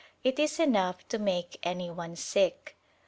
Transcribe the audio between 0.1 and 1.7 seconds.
It is enough to make